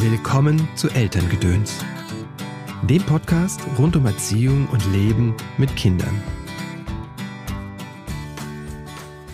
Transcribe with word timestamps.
Willkommen 0.00 0.68
zu 0.76 0.88
Elterngedöns, 0.90 1.84
dem 2.88 3.02
Podcast 3.02 3.60
rund 3.80 3.96
um 3.96 4.06
Erziehung 4.06 4.68
und 4.68 4.86
Leben 4.92 5.34
mit 5.58 5.74
Kindern. 5.74 6.22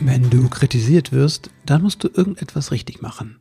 Wenn 0.01 0.31
du 0.31 0.49
kritisiert 0.49 1.13
wirst, 1.13 1.51
dann 1.67 1.83
musst 1.83 2.03
du 2.03 2.09
irgendetwas 2.09 2.71
richtig 2.73 3.03
machen. 3.03 3.41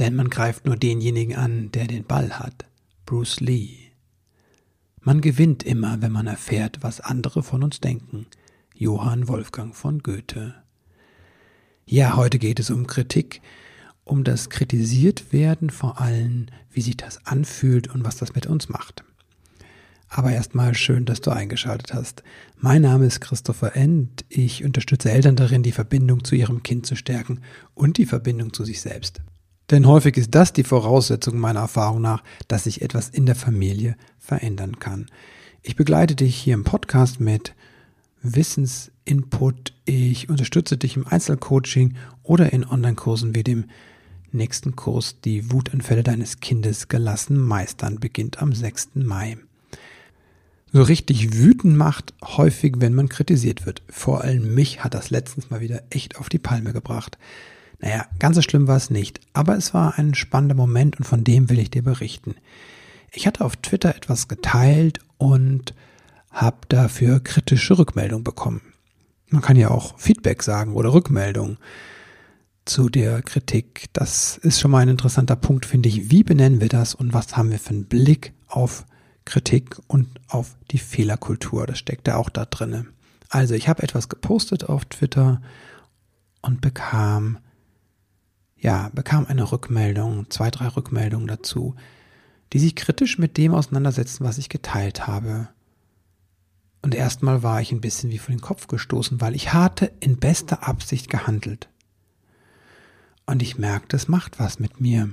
Denn 0.00 0.16
man 0.16 0.28
greift 0.28 0.66
nur 0.66 0.74
denjenigen 0.74 1.36
an, 1.36 1.70
der 1.70 1.86
den 1.86 2.02
Ball 2.02 2.36
hat. 2.40 2.64
Bruce 3.06 3.38
Lee. 3.38 3.92
Man 5.00 5.20
gewinnt 5.20 5.62
immer, 5.62 6.02
wenn 6.02 6.10
man 6.10 6.26
erfährt, 6.26 6.78
was 6.82 7.00
andere 7.00 7.44
von 7.44 7.62
uns 7.62 7.78
denken. 7.78 8.26
Johann 8.74 9.28
Wolfgang 9.28 9.72
von 9.72 10.00
Goethe. 10.00 10.54
Ja, 11.84 12.16
heute 12.16 12.40
geht 12.40 12.58
es 12.58 12.70
um 12.70 12.88
Kritik, 12.88 13.40
um 14.06 14.22
das 14.24 14.48
kritisiert 14.48 15.32
werden 15.32 15.68
vor 15.68 16.00
allem, 16.00 16.46
wie 16.70 16.80
sich 16.80 16.96
das 16.96 17.26
anfühlt 17.26 17.88
und 17.88 18.04
was 18.04 18.16
das 18.16 18.34
mit 18.34 18.46
uns 18.46 18.68
macht. 18.68 19.04
Aber 20.08 20.30
erstmal 20.30 20.74
schön, 20.74 21.04
dass 21.04 21.20
du 21.20 21.32
eingeschaltet 21.32 21.92
hast. 21.92 22.22
Mein 22.56 22.82
Name 22.82 23.06
ist 23.06 23.20
Christopher 23.20 23.74
End. 23.74 24.24
Ich 24.28 24.64
unterstütze 24.64 25.10
Eltern 25.10 25.34
darin, 25.34 25.64
die 25.64 25.72
Verbindung 25.72 26.24
zu 26.24 26.36
ihrem 26.36 26.62
Kind 26.62 26.86
zu 26.86 26.94
stärken 26.94 27.40
und 27.74 27.98
die 27.98 28.06
Verbindung 28.06 28.52
zu 28.52 28.64
sich 28.64 28.80
selbst. 28.80 29.20
Denn 29.70 29.86
häufig 29.88 30.16
ist 30.16 30.32
das 30.36 30.52
die 30.52 30.62
Voraussetzung 30.62 31.38
meiner 31.38 31.60
Erfahrung 31.60 32.00
nach, 32.00 32.22
dass 32.46 32.64
sich 32.64 32.82
etwas 32.82 33.08
in 33.08 33.26
der 33.26 33.34
Familie 33.34 33.96
verändern 34.20 34.78
kann. 34.78 35.06
Ich 35.62 35.74
begleite 35.74 36.14
dich 36.14 36.36
hier 36.36 36.54
im 36.54 36.62
Podcast 36.62 37.18
mit 37.18 37.56
Wissensinput. 38.22 39.74
Ich 39.84 40.28
unterstütze 40.28 40.76
dich 40.76 40.96
im 40.96 41.08
Einzelcoaching 41.08 41.96
oder 42.22 42.52
in 42.52 42.64
Online-Kursen 42.64 43.34
wie 43.34 43.42
dem 43.42 43.64
nächsten 44.36 44.76
Kurs 44.76 45.20
Die 45.24 45.50
Wutanfälle 45.50 46.02
deines 46.02 46.40
Kindes 46.40 46.88
gelassen 46.88 47.38
meistern 47.38 47.98
beginnt 47.98 48.40
am 48.40 48.52
6. 48.52 48.90
Mai. 48.94 49.38
So 50.72 50.82
richtig 50.82 51.34
wütend 51.34 51.76
macht 51.76 52.14
häufig, 52.22 52.74
wenn 52.78 52.94
man 52.94 53.08
kritisiert 53.08 53.66
wird. 53.66 53.82
Vor 53.88 54.22
allem 54.22 54.54
mich 54.54 54.84
hat 54.84 54.94
das 54.94 55.10
letztens 55.10 55.50
mal 55.50 55.60
wieder 55.60 55.82
echt 55.90 56.18
auf 56.18 56.28
die 56.28 56.38
Palme 56.38 56.72
gebracht. 56.72 57.18
Naja, 57.80 58.06
ganz 58.18 58.36
so 58.36 58.42
schlimm 58.42 58.68
war 58.68 58.76
es 58.76 58.90
nicht, 58.90 59.20
aber 59.32 59.56
es 59.56 59.74
war 59.74 59.98
ein 59.98 60.14
spannender 60.14 60.54
Moment 60.54 60.98
und 60.98 61.04
von 61.04 61.24
dem 61.24 61.50
will 61.50 61.58
ich 61.58 61.70
dir 61.70 61.82
berichten. 61.82 62.34
Ich 63.12 63.26
hatte 63.26 63.44
auf 63.44 63.56
Twitter 63.56 63.94
etwas 63.94 64.28
geteilt 64.28 64.98
und 65.18 65.74
habe 66.30 66.58
dafür 66.68 67.20
kritische 67.20 67.78
Rückmeldung 67.78 68.24
bekommen. 68.24 68.60
Man 69.30 69.42
kann 69.42 69.56
ja 69.56 69.70
auch 69.70 69.98
Feedback 69.98 70.42
sagen 70.42 70.74
oder 70.74 70.92
Rückmeldung 70.92 71.56
zu 72.66 72.88
der 72.88 73.22
Kritik. 73.22 73.86
Das 73.92 74.36
ist 74.36 74.60
schon 74.60 74.70
mal 74.70 74.80
ein 74.80 74.88
interessanter 74.88 75.36
Punkt, 75.36 75.64
finde 75.64 75.88
ich. 75.88 76.10
Wie 76.10 76.22
benennen 76.22 76.60
wir 76.60 76.68
das 76.68 76.94
und 76.94 77.14
was 77.14 77.36
haben 77.36 77.50
wir 77.50 77.58
für 77.58 77.70
einen 77.70 77.86
Blick 77.86 78.34
auf 78.46 78.84
Kritik 79.24 79.78
und 79.86 80.08
auf 80.28 80.56
die 80.70 80.78
Fehlerkultur? 80.78 81.66
Das 81.66 81.78
steckt 81.78 82.06
ja 82.06 82.16
auch 82.16 82.28
da 82.28 82.44
drinne. 82.44 82.86
Also 83.30 83.54
ich 83.54 83.68
habe 83.68 83.82
etwas 83.82 84.08
gepostet 84.08 84.68
auf 84.68 84.84
Twitter 84.84 85.40
und 86.42 86.60
bekam 86.60 87.38
ja, 88.58 88.90
bekam 88.94 89.26
eine 89.26 89.52
Rückmeldung, 89.52 90.30
zwei, 90.30 90.50
drei 90.50 90.68
Rückmeldungen 90.68 91.28
dazu, 91.28 91.74
die 92.52 92.58
sich 92.58 92.74
kritisch 92.74 93.18
mit 93.18 93.36
dem 93.36 93.54
auseinandersetzen, 93.54 94.24
was 94.24 94.38
ich 94.38 94.48
geteilt 94.48 95.06
habe. 95.06 95.48
Und 96.82 96.94
erstmal 96.94 97.42
war 97.42 97.60
ich 97.60 97.72
ein 97.72 97.80
bisschen 97.80 98.10
wie 98.10 98.18
vor 98.18 98.34
den 98.34 98.40
Kopf 98.40 98.66
gestoßen, 98.66 99.20
weil 99.20 99.34
ich 99.34 99.52
hatte 99.52 99.92
in 100.00 100.18
bester 100.18 100.66
Absicht 100.66 101.10
gehandelt. 101.10 101.68
Und 103.26 103.42
ich 103.42 103.58
merkte, 103.58 103.96
es 103.96 104.08
macht 104.08 104.38
was 104.38 104.60
mit 104.60 104.80
mir. 104.80 105.10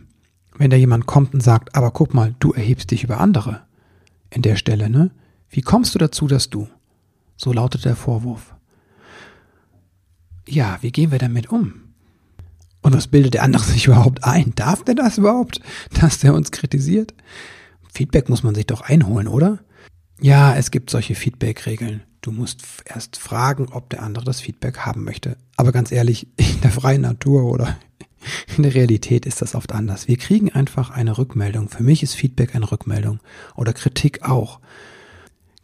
Wenn 0.55 0.69
da 0.69 0.77
jemand 0.77 1.07
kommt 1.07 1.33
und 1.33 1.41
sagt, 1.41 1.75
aber 1.75 1.91
guck 1.91 2.13
mal, 2.13 2.35
du 2.39 2.53
erhebst 2.53 2.91
dich 2.91 3.03
über 3.03 3.19
andere. 3.19 3.61
In 4.29 4.43
der 4.43 4.55
Stelle, 4.55 4.89
ne? 4.89 5.11
Wie 5.49 5.61
kommst 5.61 5.95
du 5.95 5.99
dazu, 5.99 6.27
dass 6.27 6.49
du? 6.49 6.67
So 7.37 7.51
lautet 7.51 7.85
der 7.85 7.95
Vorwurf. 7.95 8.55
Ja, 10.47 10.77
wie 10.81 10.91
gehen 10.91 11.11
wir 11.11 11.19
damit 11.19 11.49
um? 11.51 11.73
Und 12.81 12.93
was 12.93 13.07
bildet 13.07 13.33
der 13.33 13.43
andere 13.43 13.63
sich 13.71 13.87
überhaupt 13.87 14.23
ein? 14.23 14.53
Darf 14.55 14.83
der 14.83 14.95
das 14.95 15.17
überhaupt, 15.17 15.59
dass 15.99 16.19
der 16.19 16.33
uns 16.33 16.51
kritisiert? 16.51 17.13
Feedback 17.93 18.29
muss 18.29 18.43
man 18.43 18.55
sich 18.55 18.67
doch 18.67 18.81
einholen, 18.81 19.27
oder? 19.27 19.59
Ja, 20.19 20.55
es 20.55 20.71
gibt 20.71 20.89
solche 20.89 21.15
Feedback-Regeln. 21.15 22.03
Du 22.21 22.31
musst 22.31 22.63
erst 22.85 23.17
fragen, 23.17 23.67
ob 23.71 23.89
der 23.89 24.01
andere 24.01 24.23
das 24.23 24.39
Feedback 24.39 24.79
haben 24.79 25.03
möchte. 25.03 25.37
Aber 25.57 25.71
ganz 25.71 25.91
ehrlich, 25.91 26.27
in 26.37 26.61
der 26.61 26.71
freien 26.71 27.01
Natur 27.01 27.45
oder 27.45 27.77
in 28.57 28.63
der 28.63 28.73
Realität 28.73 29.25
ist 29.25 29.41
das 29.41 29.55
oft 29.55 29.71
anders. 29.71 30.07
Wir 30.07 30.17
kriegen 30.17 30.51
einfach 30.51 30.89
eine 30.89 31.17
Rückmeldung. 31.17 31.69
Für 31.69 31.83
mich 31.83 32.03
ist 32.03 32.15
Feedback 32.15 32.55
eine 32.55 32.71
Rückmeldung 32.71 33.19
oder 33.55 33.73
Kritik 33.73 34.23
auch. 34.23 34.59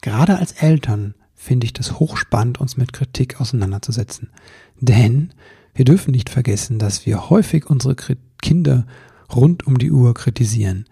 Gerade 0.02 0.38
als 0.38 0.54
Eltern 0.54 1.16
finde 1.36 1.66
ich 1.66 1.74
das 1.74 2.00
hochspannend, 2.00 2.60
uns 2.60 2.78
mit 2.78 2.94
Kritik 2.94 3.40
auseinanderzusetzen. 3.40 4.30
Denn 4.80 5.34
wir 5.74 5.86
dürfen 5.86 6.12
nicht 6.12 6.30
vergessen, 6.30 6.80
dass 6.80 7.06
wir 7.06 7.30
häufig 7.30 7.70
unsere 7.70 7.96
Kinder 8.42 8.86
rund 9.34 9.66
um 9.66 9.78
die 9.78 9.92
Uhr 9.92 10.14
kritisieren. 10.14 10.86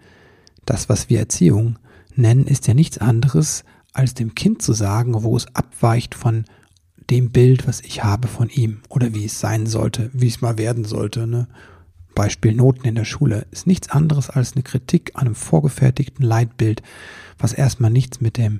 Das, 0.64 0.88
was 0.88 1.10
wir 1.10 1.18
Erziehung 1.18 1.78
nennen, 2.14 2.46
ist 2.46 2.66
ja 2.66 2.74
nichts 2.74 2.98
anderes, 2.98 3.64
als 3.92 4.14
dem 4.14 4.34
Kind 4.34 4.62
zu 4.62 4.72
sagen, 4.72 5.22
wo 5.22 5.36
es 5.36 5.54
abweicht 5.54 6.14
von 6.14 6.44
dem 7.10 7.30
Bild, 7.30 7.66
was 7.66 7.80
ich 7.80 8.04
habe 8.04 8.28
von 8.28 8.48
ihm 8.48 8.80
oder 8.88 9.14
wie 9.14 9.24
es 9.24 9.40
sein 9.40 9.66
sollte, 9.66 10.10
wie 10.12 10.28
es 10.28 10.40
mal 10.40 10.58
werden 10.58 10.84
sollte. 10.84 11.26
Ne? 11.26 11.48
Beispiel 12.18 12.52
Noten 12.52 12.84
in 12.84 12.96
der 12.96 13.04
Schule 13.04 13.46
ist 13.52 13.68
nichts 13.68 13.90
anderes 13.90 14.28
als 14.28 14.54
eine 14.54 14.64
Kritik 14.64 15.12
an 15.14 15.26
einem 15.26 15.36
vorgefertigten 15.36 16.26
Leitbild, 16.26 16.82
was 17.38 17.52
erstmal 17.52 17.92
nichts 17.92 18.20
mit 18.20 18.36
dem 18.36 18.58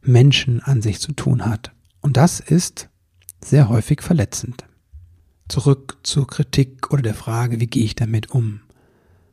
Menschen 0.00 0.62
an 0.62 0.80
sich 0.80 0.98
zu 0.98 1.12
tun 1.12 1.44
hat. 1.44 1.72
Und 2.00 2.16
das 2.16 2.40
ist 2.40 2.88
sehr 3.44 3.68
häufig 3.68 4.00
verletzend. 4.00 4.64
Zurück 5.46 5.98
zur 6.04 6.26
Kritik 6.26 6.90
oder 6.90 7.02
der 7.02 7.14
Frage, 7.14 7.60
wie 7.60 7.66
gehe 7.66 7.84
ich 7.84 7.96
damit 7.96 8.30
um? 8.30 8.60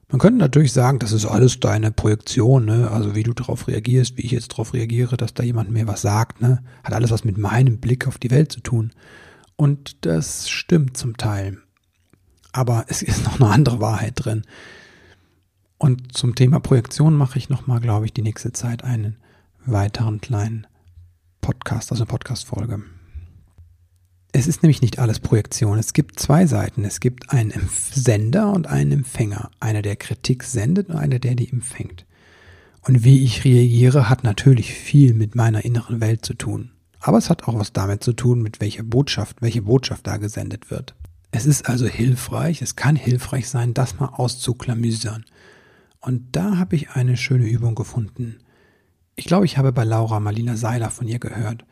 Man 0.09 0.19
könnte 0.19 0.39
natürlich 0.39 0.73
sagen, 0.73 0.99
das 0.99 1.13
ist 1.13 1.25
alles 1.25 1.61
deine 1.61 1.91
Projektion, 1.91 2.65
ne? 2.65 2.91
also 2.91 3.15
wie 3.15 3.23
du 3.23 3.31
darauf 3.31 3.69
reagierst, 3.69 4.17
wie 4.17 4.23
ich 4.23 4.31
jetzt 4.31 4.51
darauf 4.51 4.73
reagiere, 4.73 5.15
dass 5.15 5.33
da 5.33 5.41
jemand 5.41 5.71
mir 5.71 5.87
was 5.87 6.01
sagt, 6.01 6.41
ne? 6.41 6.61
hat 6.83 6.93
alles 6.93 7.11
was 7.11 7.23
mit 7.23 7.37
meinem 7.37 7.77
Blick 7.77 8.07
auf 8.07 8.17
die 8.17 8.29
Welt 8.29 8.51
zu 8.51 8.59
tun. 8.59 8.91
Und 9.55 10.05
das 10.05 10.49
stimmt 10.49 10.97
zum 10.97 11.15
Teil. 11.15 11.59
Aber 12.53 12.85
es 12.87 13.01
ist 13.01 13.25
noch 13.25 13.41
eine 13.41 13.49
andere 13.49 13.81
Wahrheit 13.81 14.13
drin. 14.15 14.43
Und 15.77 16.15
zum 16.15 16.35
Thema 16.35 16.61
Projektion 16.61 17.15
mache 17.15 17.37
ich 17.37 17.49
nochmal, 17.49 17.81
glaube 17.81 18.05
ich, 18.05 18.13
die 18.13 18.21
nächste 18.21 18.53
Zeit 18.53 18.85
einen 18.85 19.17
weiteren 19.65 20.21
kleinen 20.21 20.65
Podcast, 21.41 21.91
also 21.91 22.03
eine 22.03 22.09
Podcast-Folge. 22.09 22.83
Es 24.31 24.47
ist 24.47 24.63
nämlich 24.63 24.81
nicht 24.81 24.97
alles 24.97 25.19
Projektion. 25.19 25.77
Es 25.77 25.93
gibt 25.93 26.19
zwei 26.19 26.45
Seiten. 26.45 26.85
Es 26.85 26.99
gibt 26.99 27.31
einen 27.31 27.69
Sender 27.91 28.51
und 28.51 28.67
einen 28.67 28.91
Empfänger. 28.91 29.51
Einer, 29.59 29.81
der 29.81 29.95
Kritik 29.95 30.43
sendet 30.43 30.89
und 30.89 30.95
einer, 30.95 31.19
der 31.19 31.35
die 31.35 31.51
empfängt. 31.51 32.05
Und 32.81 33.03
wie 33.03 33.23
ich 33.23 33.45
reagiere, 33.45 34.09
hat 34.09 34.23
natürlich 34.23 34.73
viel 34.73 35.13
mit 35.13 35.35
meiner 35.35 35.63
inneren 35.65 36.01
Welt 36.01 36.25
zu 36.25 36.33
tun. 36.33 36.71
Aber 36.99 37.17
es 37.17 37.29
hat 37.29 37.47
auch 37.47 37.59
was 37.59 37.73
damit 37.73 38.03
zu 38.03 38.13
tun, 38.13 38.41
mit 38.41 38.61
welcher 38.61 38.83
Botschaft, 38.83 39.41
welche 39.41 39.63
Botschaft 39.63 40.07
da 40.07 40.17
gesendet 40.17 40.71
wird. 40.71 40.95
Es 41.35 41.47
ist 41.47 41.67
also 41.67 41.87
hilfreich, 41.87 42.61
es 42.61 42.75
kann 42.75 42.95
hilfreich 42.95 43.49
sein, 43.49 43.73
das 43.73 43.99
mal 43.99 44.05
auszuklamüsern. 44.05 45.25
Und 45.99 46.35
da 46.35 46.57
habe 46.57 46.75
ich 46.75 46.91
eine 46.91 47.17
schöne 47.17 47.47
Übung 47.47 47.73
gefunden. 47.73 48.37
Ich 49.15 49.25
glaube, 49.25 49.45
ich 49.45 49.57
habe 49.57 49.71
bei 49.71 49.83
Laura 49.83 50.19
Marlina 50.19 50.55
Seiler 50.55 50.91
von 50.91 51.07
ihr 51.07 51.17
gehört. 51.17 51.65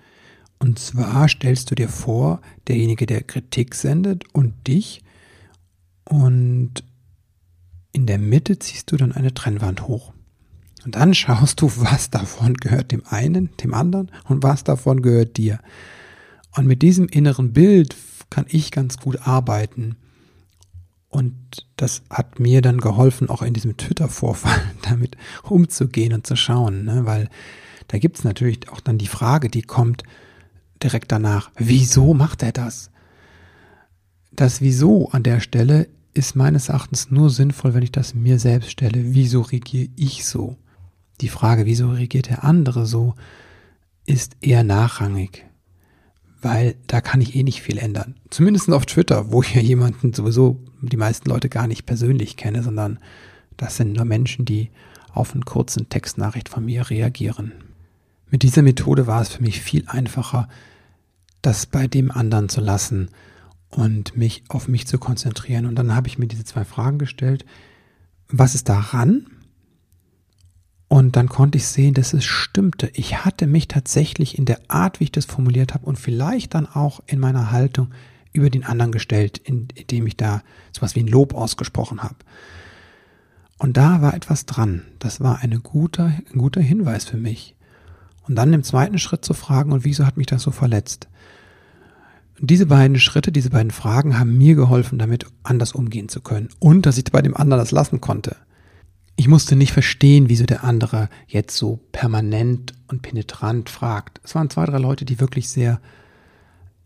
Und 0.57 0.79
zwar 0.79 1.27
stellst 1.27 1.69
du 1.69 1.75
dir 1.75 1.89
vor, 1.89 2.41
derjenige, 2.67 3.05
der 3.05 3.21
Kritik 3.21 3.75
sendet 3.75 4.23
und 4.33 4.67
dich 4.67 5.03
und 6.05 6.83
in 7.91 8.07
der 8.07 8.17
Mitte 8.17 8.57
ziehst 8.57 8.91
du 8.91 8.97
dann 8.97 9.11
eine 9.11 9.35
Trennwand 9.35 9.87
hoch. 9.87 10.11
Und 10.85 10.95
dann 10.95 11.13
schaust 11.13 11.61
du, 11.61 11.71
was 11.77 12.09
davon 12.09 12.55
gehört 12.55 12.91
dem 12.91 13.03
einen, 13.05 13.55
dem 13.57 13.75
anderen 13.75 14.09
und 14.25 14.41
was 14.41 14.63
davon 14.63 15.03
gehört 15.03 15.37
dir. 15.37 15.59
Und 16.55 16.65
mit 16.65 16.81
diesem 16.81 17.07
inneren 17.07 17.53
Bild 17.53 17.95
kann 18.31 18.45
ich 18.49 18.71
ganz 18.71 18.97
gut 18.97 19.27
arbeiten. 19.27 19.97
Und 21.09 21.35
das 21.75 22.01
hat 22.09 22.39
mir 22.39 22.63
dann 22.63 22.79
geholfen, 22.79 23.29
auch 23.29 23.43
in 23.43 23.53
diesem 23.53 23.77
Twitter-Vorfall 23.77 24.63
damit 24.81 25.15
umzugehen 25.43 26.13
und 26.13 26.25
zu 26.25 26.35
schauen, 26.35 26.85
ne? 26.85 27.05
weil 27.05 27.29
da 27.89 27.99
gibt 27.99 28.17
es 28.17 28.23
natürlich 28.23 28.69
auch 28.69 28.79
dann 28.79 28.97
die 28.97 29.07
Frage, 29.07 29.49
die 29.49 29.61
kommt, 29.61 30.03
direkt 30.81 31.11
danach, 31.11 31.51
wieso 31.57 32.15
macht 32.15 32.41
er 32.41 32.53
das? 32.53 32.89
Das 34.31 34.61
Wieso 34.61 35.09
an 35.09 35.23
der 35.23 35.41
Stelle 35.41 35.87
ist 36.13 36.35
meines 36.35 36.69
Erachtens 36.69 37.11
nur 37.11 37.29
sinnvoll, 37.29 37.73
wenn 37.73 37.83
ich 37.83 37.91
das 37.91 38.13
mir 38.13 38.39
selbst 38.39 38.71
stelle. 38.71 39.13
Wieso 39.13 39.41
regiere 39.41 39.89
ich 39.95 40.25
so? 40.25 40.57
Die 41.19 41.29
Frage, 41.29 41.65
wieso 41.65 41.91
regiert 41.91 42.29
der 42.29 42.43
andere 42.43 42.85
so, 42.85 43.15
ist 44.05 44.37
eher 44.41 44.63
nachrangig, 44.63 45.45
weil 46.41 46.75
da 46.87 47.01
kann 47.01 47.21
ich 47.21 47.35
eh 47.35 47.43
nicht 47.43 47.61
viel 47.61 47.77
ändern. 47.77 48.15
Zumindest 48.29 48.71
auf 48.71 48.85
Twitter, 48.85 49.31
wo 49.31 49.41
ich 49.41 49.53
ja 49.53 49.61
jemanden 49.61 50.13
sowieso 50.13 50.59
die 50.81 50.97
meisten 50.97 51.29
Leute 51.29 51.49
gar 51.49 51.67
nicht 51.67 51.85
persönlich 51.85 52.37
kenne, 52.37 52.63
sondern 52.63 52.99
Das 53.57 53.75
sind 53.75 53.93
nur 53.93 54.05
Menschen, 54.05 54.43
die 54.43 54.71
auf 55.13 55.33
einen 55.33 55.45
kurzen 55.45 55.87
Textnachricht 55.87 56.49
von 56.49 56.65
mir 56.65 56.89
reagieren. 56.89 57.51
Mit 58.31 58.41
dieser 58.41 58.63
Methode 58.63 59.05
war 59.05 59.21
es 59.21 59.29
für 59.29 59.43
mich 59.43 59.61
viel 59.61 59.83
einfacher, 59.87 60.47
das 61.43 61.67
bei 61.67 61.85
dem 61.85 62.09
anderen 62.09 62.49
zu 62.49 62.59
lassen 62.59 63.09
und 63.69 64.17
mich 64.17 64.43
auf 64.47 64.67
mich 64.67 64.87
zu 64.87 64.97
konzentrieren. 64.97 65.65
Und 65.65 65.75
dann 65.75 65.93
habe 65.95 66.07
ich 66.07 66.17
mir 66.17 66.27
diese 66.27 66.43
zwei 66.43 66.65
Fragen 66.65 66.97
gestellt. 66.97 67.45
Was 68.29 68.55
ist 68.55 68.67
daran? 68.67 69.27
Und 70.91 71.15
dann 71.15 71.29
konnte 71.29 71.57
ich 71.57 71.67
sehen, 71.67 71.93
dass 71.93 72.11
es 72.11 72.25
stimmte. 72.25 72.91
Ich 72.93 73.23
hatte 73.23 73.47
mich 73.47 73.69
tatsächlich 73.69 74.37
in 74.37 74.43
der 74.43 74.59
Art, 74.67 74.99
wie 74.99 75.05
ich 75.05 75.11
das 75.13 75.23
formuliert 75.23 75.73
habe 75.73 75.85
und 75.85 75.97
vielleicht 75.97 76.53
dann 76.53 76.67
auch 76.67 76.99
in 77.07 77.17
meiner 77.17 77.49
Haltung 77.49 77.93
über 78.33 78.49
den 78.49 78.65
anderen 78.65 78.91
gestellt, 78.91 79.37
indem 79.37 80.05
ich 80.05 80.17
da 80.17 80.43
sowas 80.73 80.93
wie 80.93 80.99
ein 80.99 81.07
Lob 81.07 81.33
ausgesprochen 81.33 82.03
habe. 82.03 82.17
Und 83.57 83.77
da 83.77 84.01
war 84.01 84.13
etwas 84.15 84.45
dran. 84.45 84.81
Das 84.99 85.21
war 85.21 85.39
eine 85.39 85.61
guter, 85.61 86.11
ein 86.33 86.37
guter 86.37 86.59
Hinweis 86.59 87.05
für 87.05 87.15
mich. 87.15 87.55
Und 88.27 88.35
dann 88.35 88.51
im 88.51 88.63
zweiten 88.63 88.99
Schritt 88.99 89.23
zu 89.23 89.33
fragen, 89.33 89.71
und 89.71 89.85
wieso 89.85 90.05
hat 90.05 90.17
mich 90.17 90.27
das 90.27 90.41
so 90.41 90.51
verletzt? 90.51 91.07
Und 92.41 92.49
diese 92.49 92.65
beiden 92.65 92.99
Schritte, 92.99 93.31
diese 93.31 93.51
beiden 93.51 93.71
Fragen 93.71 94.19
haben 94.19 94.37
mir 94.37 94.55
geholfen, 94.55 94.99
damit 94.99 95.25
anders 95.43 95.71
umgehen 95.71 96.09
zu 96.09 96.19
können. 96.19 96.49
Und 96.59 96.85
dass 96.85 96.97
ich 96.97 97.05
bei 97.05 97.21
dem 97.21 97.37
anderen 97.37 97.61
das 97.61 97.71
lassen 97.71 98.01
konnte. 98.01 98.35
Ich 99.21 99.27
musste 99.27 99.55
nicht 99.55 99.71
verstehen, 99.71 100.29
wieso 100.29 100.47
der 100.47 100.63
andere 100.63 101.07
jetzt 101.27 101.55
so 101.55 101.79
permanent 101.91 102.73
und 102.87 103.03
penetrant 103.03 103.69
fragt. 103.69 104.19
Es 104.23 104.33
waren 104.33 104.49
zwei, 104.49 104.65
drei 104.65 104.79
Leute, 104.79 105.05
die 105.05 105.19
wirklich 105.19 105.47
sehr 105.47 105.79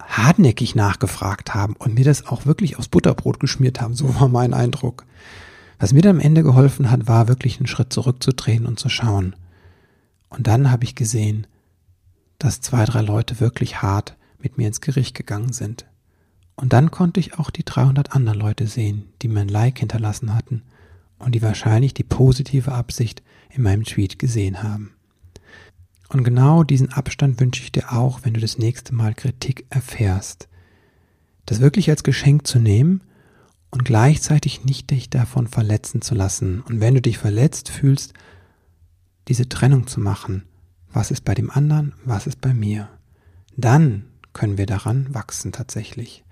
hartnäckig 0.04 0.76
nachgefragt 0.76 1.54
haben 1.54 1.78
und 1.78 1.94
mir 1.94 2.04
das 2.04 2.28
auch 2.28 2.46
wirklich 2.46 2.78
aufs 2.78 2.90
Butterbrot 2.90 3.40
geschmiert 3.40 3.80
haben. 3.80 3.94
So 3.94 4.20
war 4.20 4.28
mein 4.28 4.54
Eindruck. 4.54 5.06
Was 5.80 5.94
mir 5.94 6.02
dann 6.02 6.18
am 6.18 6.22
Ende 6.22 6.44
geholfen 6.44 6.92
hat, 6.92 7.08
war 7.08 7.30
wirklich 7.30 7.58
einen 7.58 7.68
Schritt 7.68 7.94
zurückzudrehen 7.94 8.66
und 8.66 8.82
zu 8.82 8.90
schauen. 8.90 9.38
Und 10.28 10.48
dann 10.48 10.72
habe 10.72 10.84
ich 10.84 10.94
gesehen, 10.94 11.48
dass 12.38 12.60
zwei, 12.60 12.84
drei 12.84 13.00
Leute 13.00 13.40
wirklich 13.40 13.82
hart 13.82 14.18
mit 14.40 14.58
mir 14.58 14.68
ins 14.68 14.82
Gericht 14.82 15.16
gegangen 15.16 15.54
sind. 15.54 15.86
Und 16.58 16.74
dann 16.74 16.92
konnte 16.92 17.22
ich 17.22 17.40
auch 17.40 17.50
die 17.50 17.64
300 17.64 18.12
anderen 18.12 18.40
Leute 18.40 18.68
sehen, 18.68 19.06
die 19.22 19.30
mir 19.30 19.40
ein 19.40 19.48
Like 19.48 19.80
hinterlassen 19.80 20.36
hatten 20.36 20.64
und 21.20 21.34
die 21.34 21.42
wahrscheinlich 21.42 21.94
die 21.94 22.04
positive 22.04 22.72
Absicht 22.72 23.24
in 23.50 23.64
meinem 23.64 23.84
Tweet 23.84 24.20
gesehen 24.20 24.64
haben. 24.64 24.94
Und 26.10 26.24
genau 26.24 26.64
diesen 26.64 26.92
Abstand 26.92 27.40
wünsche 27.40 27.64
ich 27.64 27.72
dir 27.72 27.92
auch, 27.94 28.20
wenn 28.24 28.34
du 28.34 28.40
das 28.40 28.58
nächste 28.58 28.94
Mal 28.94 29.14
Kritik 29.14 29.66
erfährst. 29.70 30.48
Das 31.46 31.62
wirklich 31.62 31.90
als 31.90 32.04
Geschenk 32.04 32.46
zu 32.46 32.60
nehmen 32.60 33.02
und 33.72 33.86
gleichzeitig 33.86 34.66
nicht 34.66 34.92
dich 34.92 35.10
davon 35.10 35.48
verletzen 35.48 36.02
zu 36.02 36.16
lassen. 36.16 36.62
Und 36.62 36.80
wenn 36.80 36.96
du 36.96 37.02
dich 37.02 37.18
verletzt 37.18 37.70
fühlst, 37.70 38.14
diese 39.28 39.50
Trennung 39.50 39.88
zu 39.88 40.00
machen. 40.00 40.44
Was 40.92 41.12
ist 41.12 41.26
bei 41.26 41.34
dem 41.34 41.50
anderen, 41.50 41.94
was 42.06 42.28
ist 42.28 42.42
bei 42.42 42.54
mir? 42.54 42.90
Dann 43.58 44.06
können 44.34 44.58
wir 44.58 44.66
daran 44.66 45.14
wachsen 45.14 45.52
tatsächlich. 45.52 46.25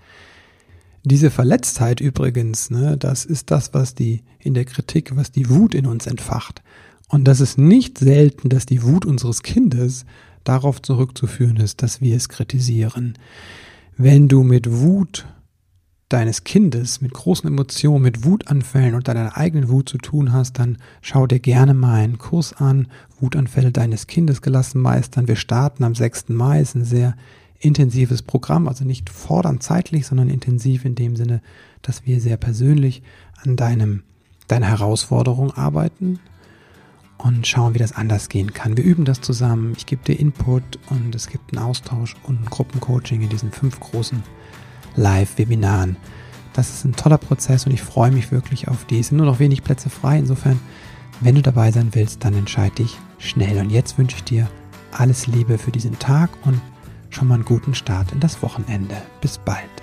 Diese 1.05 1.31
Verletztheit 1.31 1.99
übrigens, 1.99 2.69
ne, 2.69 2.97
das 2.97 3.25
ist 3.25 3.51
das, 3.51 3.73
was 3.73 3.93
die 3.93 4.23
in 4.39 4.53
der 4.53 4.63
Kritik, 4.63 5.15
was 5.15 5.31
die 5.31 5.49
Wut 5.49 5.75
in 5.75 5.85
uns 5.85 6.07
entfacht. 6.07 6.63
Und 7.09 7.25
das 7.25 7.41
ist 7.41 7.57
nicht 7.57 7.97
selten, 7.97 8.49
dass 8.49 8.65
die 8.65 8.83
Wut 8.83 9.05
unseres 9.05 9.43
Kindes 9.43 10.05
darauf 10.45 10.81
zurückzuführen 10.81 11.57
ist, 11.57 11.83
dass 11.83 11.99
wir 11.99 12.15
es 12.15 12.29
kritisieren. 12.29 13.17
Wenn 13.97 14.27
du 14.29 14.43
mit 14.43 14.71
Wut 14.71 15.25
deines 16.09 16.43
Kindes, 16.43 17.01
mit 17.01 17.13
großen 17.13 17.47
Emotionen, 17.47 18.03
mit 18.03 18.23
Wutanfällen 18.23 18.95
und 18.95 19.07
deiner 19.07 19.35
eigenen 19.35 19.69
Wut 19.69 19.89
zu 19.89 19.97
tun 19.97 20.31
hast, 20.31 20.59
dann 20.59 20.77
schau 21.01 21.27
dir 21.27 21.39
gerne 21.39 21.73
meinen 21.73 22.17
Kurs 22.17 22.53
an, 22.53 22.87
Wutanfälle 23.19 23.71
deines 23.71 24.07
Kindes 24.07 24.41
gelassen 24.41 24.79
meistern. 24.79 25.27
Wir 25.27 25.35
starten 25.35 25.83
am 25.83 25.95
6. 25.95 26.29
Mai, 26.29 26.61
ist 26.61 26.75
ein 26.75 26.85
sehr 26.85 27.15
intensives 27.63 28.21
Programm, 28.21 28.67
also 28.67 28.83
nicht 28.83 29.09
fordernd 29.09 29.63
zeitlich, 29.63 30.05
sondern 30.05 30.29
intensiv 30.29 30.85
in 30.85 30.95
dem 30.95 31.15
Sinne, 31.15 31.41
dass 31.81 32.05
wir 32.05 32.19
sehr 32.19 32.37
persönlich 32.37 33.01
an 33.43 33.55
deinem, 33.55 34.03
deiner 34.47 34.67
Herausforderung 34.67 35.51
arbeiten 35.51 36.19
und 37.17 37.47
schauen, 37.47 37.73
wie 37.73 37.79
das 37.79 37.93
anders 37.93 38.27
gehen 38.27 38.53
kann. 38.53 38.75
Wir 38.75 38.83
üben 38.83 39.05
das 39.05 39.21
zusammen. 39.21 39.73
Ich 39.77 39.85
gebe 39.85 40.03
dir 40.03 40.19
Input 40.19 40.63
und 40.89 41.15
es 41.15 41.27
gibt 41.27 41.55
einen 41.55 41.65
Austausch 41.65 42.15
und 42.23 42.41
ein 42.41 42.49
Gruppencoaching 42.49 43.21
in 43.21 43.29
diesen 43.29 43.51
fünf 43.51 43.79
großen 43.79 44.21
Live-Webinaren. 44.95 45.95
Das 46.51 46.69
ist 46.69 46.83
ein 46.83 46.95
toller 46.95 47.17
Prozess 47.17 47.65
und 47.65 47.71
ich 47.71 47.81
freue 47.81 48.11
mich 48.11 48.31
wirklich 48.31 48.67
auf 48.67 48.85
die. 48.85 48.99
Es 48.99 49.07
sind 49.07 49.17
nur 49.17 49.25
noch 49.25 49.39
wenig 49.39 49.63
Plätze 49.63 49.89
frei. 49.89 50.19
Insofern, 50.19 50.59
wenn 51.21 51.35
du 51.35 51.41
dabei 51.41 51.71
sein 51.71 51.89
willst, 51.93 52.25
dann 52.25 52.33
entscheide 52.33 52.75
dich 52.75 52.97
schnell. 53.19 53.57
Und 53.59 53.69
jetzt 53.69 53.97
wünsche 53.97 54.17
ich 54.17 54.23
dir 54.23 54.49
alles 54.91 55.27
Liebe 55.27 55.57
für 55.57 55.71
diesen 55.71 55.97
Tag 55.97 56.29
und 56.45 56.61
schon 57.13 57.27
mal 57.27 57.35
einen 57.35 57.45
guten 57.45 57.75
Start 57.75 58.11
in 58.11 58.19
das 58.19 58.41
Wochenende. 58.41 59.01
Bis 59.21 59.37
bald. 59.37 59.82